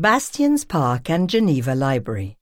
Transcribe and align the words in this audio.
Bastions 0.00 0.64
Park 0.64 1.10
and 1.10 1.28
Geneva 1.28 1.74
Library. 1.74 2.38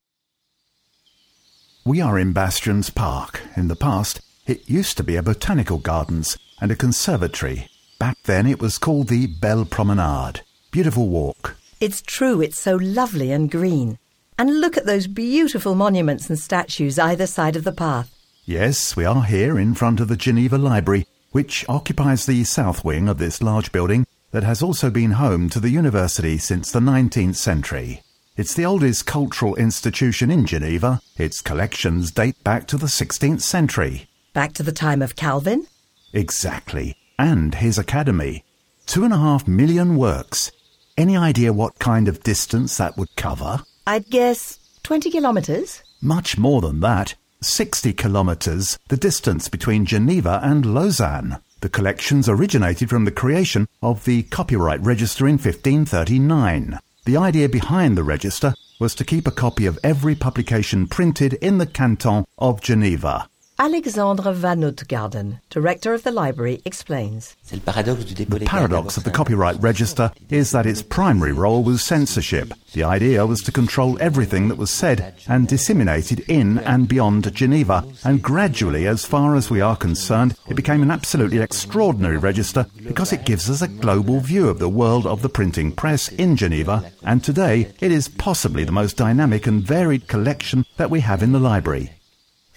We 1.84 2.00
are 2.00 2.16
in 2.16 2.32
Bastions 2.32 2.88
Park. 2.88 3.40
In 3.56 3.66
the 3.66 3.74
past, 3.74 4.20
it 4.46 4.70
used 4.70 4.96
to 4.96 5.02
be 5.02 5.16
a 5.16 5.24
botanical 5.24 5.78
gardens 5.78 6.38
and 6.60 6.70
a 6.70 6.76
conservatory. 6.76 7.66
Back 7.98 8.16
then 8.26 8.46
it 8.46 8.60
was 8.60 8.78
called 8.78 9.08
the 9.08 9.26
Belle 9.26 9.64
Promenade. 9.64 10.42
Beautiful 10.70 11.08
walk. 11.08 11.56
It's 11.80 12.00
true, 12.00 12.40
it's 12.40 12.60
so 12.60 12.76
lovely 12.76 13.32
and 13.32 13.50
green. 13.50 13.98
And 14.38 14.60
look 14.60 14.76
at 14.76 14.86
those 14.86 15.08
beautiful 15.08 15.74
monuments 15.74 16.30
and 16.30 16.38
statues 16.38 16.96
either 16.96 17.26
side 17.26 17.56
of 17.56 17.64
the 17.64 17.72
path. 17.72 18.14
Yes, 18.44 18.94
we 18.94 19.04
are 19.04 19.24
here 19.24 19.58
in 19.58 19.74
front 19.74 19.98
of 19.98 20.06
the 20.06 20.16
Geneva 20.16 20.58
Library, 20.58 21.08
which 21.32 21.68
occupies 21.68 22.24
the 22.24 22.44
south 22.44 22.84
wing 22.84 23.08
of 23.08 23.18
this 23.18 23.42
large 23.42 23.72
building 23.72 24.06
that 24.30 24.42
has 24.42 24.62
also 24.62 24.90
been 24.90 25.12
home 25.12 25.48
to 25.50 25.60
the 25.60 25.70
university 25.70 26.38
since 26.38 26.70
the 26.70 26.80
19th 26.80 27.36
century. 27.36 28.02
It's 28.36 28.54
the 28.54 28.64
oldest 28.64 29.06
cultural 29.06 29.56
institution 29.56 30.30
in 30.30 30.46
Geneva. 30.46 31.00
Its 31.16 31.40
collections 31.40 32.10
date 32.10 32.42
back 32.44 32.66
to 32.68 32.76
the 32.76 32.86
16th 32.86 33.42
century. 33.42 34.08
Back 34.32 34.52
to 34.54 34.62
the 34.62 34.72
time 34.72 35.02
of 35.02 35.16
Calvin? 35.16 35.66
Exactly. 36.12 36.96
And 37.18 37.56
his 37.56 37.78
academy. 37.78 38.44
Two 38.86 39.04
and 39.04 39.12
a 39.12 39.18
half 39.18 39.48
million 39.48 39.96
works. 39.96 40.52
Any 40.96 41.16
idea 41.16 41.52
what 41.52 41.78
kind 41.78 42.08
of 42.08 42.22
distance 42.22 42.76
that 42.76 42.96
would 42.96 43.14
cover? 43.16 43.64
I'd 43.86 44.08
guess 44.10 44.58
20 44.84 45.10
kilometres? 45.10 45.82
Much 46.00 46.38
more 46.38 46.60
than 46.60 46.80
that. 46.80 47.14
60 47.40 47.92
kilometres, 47.92 48.78
the 48.88 48.96
distance 48.96 49.48
between 49.48 49.86
Geneva 49.86 50.40
and 50.42 50.74
Lausanne. 50.74 51.38
The 51.60 51.68
collections 51.68 52.28
originated 52.28 52.88
from 52.88 53.04
the 53.04 53.10
creation 53.10 53.66
of 53.82 54.04
the 54.04 54.22
Copyright 54.22 54.80
Register 54.80 55.26
in 55.26 55.38
1539. 55.38 56.78
The 57.04 57.16
idea 57.16 57.48
behind 57.48 57.96
the 57.96 58.04
register 58.04 58.54
was 58.78 58.94
to 58.94 59.04
keep 59.04 59.26
a 59.26 59.32
copy 59.32 59.66
of 59.66 59.76
every 59.82 60.14
publication 60.14 60.86
printed 60.86 61.34
in 61.34 61.58
the 61.58 61.66
canton 61.66 62.26
of 62.38 62.60
Geneva. 62.60 63.28
Alexandre 63.60 64.32
Vanautgaerden, 64.32 65.40
director 65.50 65.92
of 65.92 66.04
the 66.04 66.12
library, 66.12 66.62
explains. 66.64 67.34
The 67.50 68.44
paradox 68.46 68.96
of 68.96 69.02
the 69.02 69.10
Copyright 69.10 69.60
Register 69.60 70.12
is 70.30 70.52
that 70.52 70.64
its 70.64 70.80
primary 70.80 71.32
role 71.32 71.64
was 71.64 71.82
censorship. 71.82 72.52
The 72.72 72.84
idea 72.84 73.26
was 73.26 73.40
to 73.42 73.50
control 73.50 73.98
everything 74.00 74.46
that 74.46 74.58
was 74.58 74.70
said 74.70 75.16
and 75.26 75.48
disseminated 75.48 76.20
in 76.28 76.58
and 76.58 76.86
beyond 76.86 77.34
Geneva, 77.34 77.84
and 78.04 78.22
gradually, 78.22 78.86
as 78.86 79.04
far 79.04 79.34
as 79.34 79.50
we 79.50 79.60
are 79.60 79.76
concerned, 79.76 80.36
it 80.46 80.54
became 80.54 80.82
an 80.82 80.92
absolutely 80.92 81.40
extraordinary 81.40 82.16
register 82.16 82.64
because 82.84 83.12
it 83.12 83.26
gives 83.26 83.50
us 83.50 83.60
a 83.60 83.66
global 83.66 84.20
view 84.20 84.48
of 84.48 84.60
the 84.60 84.68
world 84.68 85.04
of 85.04 85.20
the 85.20 85.28
printing 85.28 85.72
press 85.72 86.06
in 86.10 86.36
Geneva, 86.36 86.92
and 87.02 87.24
today 87.24 87.72
it 87.80 87.90
is 87.90 88.06
possibly 88.06 88.62
the 88.62 88.70
most 88.70 88.96
dynamic 88.96 89.48
and 89.48 89.64
varied 89.64 90.06
collection 90.06 90.64
that 90.76 90.90
we 90.90 91.00
have 91.00 91.24
in 91.24 91.32
the 91.32 91.40
library. 91.40 91.90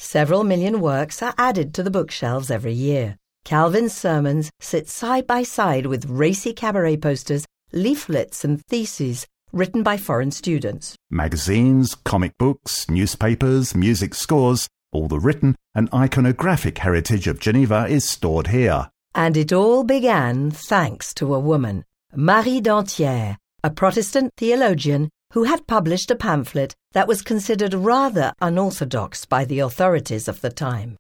Several 0.04 0.44
million 0.44 0.82
works 0.82 1.22
are 1.22 1.36
added 1.38 1.76
to 1.76 1.84
the 1.84 1.92
bookshelves 1.92 2.50
every 2.50 2.74
year. 2.74 3.18
Calvin's 3.46 3.94
sermons 3.94 4.50
sit 4.60 4.90
side 4.90 5.28
by 5.28 5.44
side 5.44 5.86
with 5.86 6.10
racy 6.10 6.54
cabaret 6.54 6.98
posters, 6.98 7.46
leaflets, 7.72 8.44
and 8.44 8.66
theses 8.66 9.28
written 9.54 9.84
by 9.84 9.98
foreign 9.98 10.32
students. 10.32 10.96
Magazines, 11.12 11.94
comic 11.94 12.36
books, 12.40 12.90
newspapers, 12.90 13.76
music 13.76 14.16
scores, 14.16 14.68
all 14.92 15.08
the 15.08 15.20
written 15.20 15.56
and 15.76 15.90
iconographic 15.92 16.80
heritage 16.80 17.28
of 17.28 17.40
Geneva 17.40 17.86
is 17.88 18.04
stored 18.04 18.48
here. 18.48 18.90
And 19.14 19.38
it 19.38 19.54
all 19.54 19.84
began 19.84 20.50
thanks 20.50 21.14
to 21.14 21.36
a 21.36 21.40
woman, 21.40 21.86
Marie 22.16 22.60
Dentière, 22.60 23.38
a 23.64 23.70
Protestant 23.70 24.34
theologian 24.36 25.12
who 25.32 25.44
had 25.44 25.68
published 25.68 26.12
a 26.12 26.16
pamphlet 26.16 26.76
that 26.94 27.08
was 27.08 27.22
considered 27.22 27.74
rather 27.74 28.34
unorthodox 28.42 29.26
by 29.26 29.46
the 29.46 29.60
authorities 29.60 30.28
of 30.28 30.42
the 30.42 30.50
time. 30.50 30.98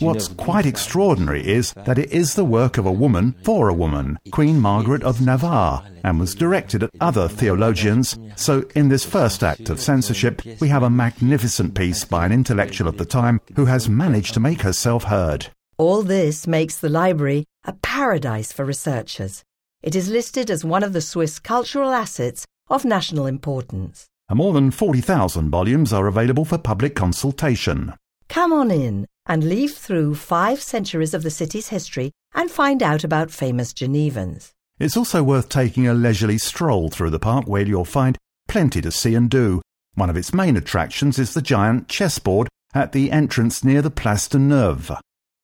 What's 0.00 0.28
quite 0.28 0.66
extraordinary 0.66 1.46
is 1.46 1.72
that 1.72 1.98
it 1.98 2.12
is 2.12 2.34
the 2.34 2.44
work 2.44 2.76
of 2.76 2.86
a 2.86 2.92
woman 2.92 3.34
for 3.42 3.68
a 3.68 3.74
woman, 3.74 4.18
Queen 4.30 4.60
Margaret 4.60 5.02
of 5.02 5.20
Navarre, 5.20 5.84
and 6.04 6.20
was 6.20 6.34
directed 6.34 6.82
at 6.82 6.90
other 7.00 7.28
theologians. 7.28 8.18
So, 8.36 8.64
in 8.74 8.88
this 8.88 9.04
first 9.04 9.42
act 9.42 9.70
of 9.70 9.80
censorship, 9.80 10.42
we 10.60 10.68
have 10.68 10.82
a 10.82 10.90
magnificent 10.90 11.74
piece 11.74 12.04
by 12.04 12.26
an 12.26 12.32
intellectual 12.32 12.88
of 12.88 12.98
the 12.98 13.04
time 13.04 13.40
who 13.56 13.64
has 13.64 13.88
managed 13.88 14.34
to 14.34 14.40
make 14.40 14.62
herself 14.62 15.04
heard. 15.04 15.48
All 15.78 16.02
this 16.02 16.46
makes 16.46 16.76
the 16.76 16.88
library 16.88 17.44
a 17.64 17.72
paradise 17.72 18.52
for 18.52 18.64
researchers. 18.64 19.44
It 19.82 19.94
is 19.94 20.10
listed 20.10 20.50
as 20.50 20.64
one 20.64 20.82
of 20.82 20.92
the 20.92 21.00
Swiss 21.00 21.38
cultural 21.38 21.90
assets 21.90 22.44
of 22.70 22.84
national 22.84 23.26
importance. 23.26 24.06
And 24.28 24.38
more 24.38 24.52
than 24.52 24.70
40,000 24.70 25.50
volumes 25.50 25.92
are 25.92 26.06
available 26.06 26.44
for 26.44 26.58
public 26.58 26.94
consultation. 26.94 27.94
Come 28.28 28.52
on 28.52 28.70
in 28.70 29.06
and 29.26 29.44
leaf 29.44 29.76
through 29.76 30.14
five 30.16 30.60
centuries 30.60 31.14
of 31.14 31.22
the 31.22 31.30
city's 31.30 31.68
history 31.68 32.12
and 32.34 32.50
find 32.50 32.82
out 32.82 33.04
about 33.04 33.30
famous 33.30 33.72
Genevans. 33.72 34.52
It's 34.78 34.96
also 34.96 35.22
worth 35.22 35.48
taking 35.48 35.88
a 35.88 35.94
leisurely 35.94 36.38
stroll 36.38 36.88
through 36.88 37.10
the 37.10 37.18
park 37.18 37.46
where 37.46 37.66
you'll 37.66 37.84
find 37.84 38.16
plenty 38.48 38.80
to 38.80 38.92
see 38.92 39.14
and 39.14 39.28
do. 39.28 39.60
One 39.94 40.10
of 40.10 40.16
its 40.16 40.32
main 40.32 40.56
attractions 40.56 41.18
is 41.18 41.34
the 41.34 41.42
giant 41.42 41.88
chessboard 41.88 42.48
at 42.74 42.92
the 42.92 43.10
entrance 43.10 43.64
near 43.64 43.82
the 43.82 43.90
Place 43.90 44.28
de 44.28 44.38
Neuve. 44.38 44.92